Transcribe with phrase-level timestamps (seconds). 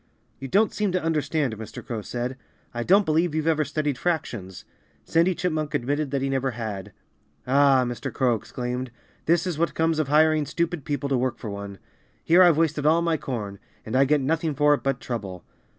[0.39, 1.85] "You don't seem to understand," Mr.
[1.85, 2.35] Crow said.
[2.73, 4.65] "I don't believe you've ever studied fractions."
[5.05, 6.91] Sandy Chipmunk admitted that he never had.
[7.45, 8.11] "Ah!" Mr.
[8.11, 8.89] Crow exclaimed.
[9.27, 11.77] "This is what comes of hiring stupid people to work for one.
[12.23, 13.59] Here I've wasted all my corn.
[13.85, 15.45] And I get nothing for it but trouble."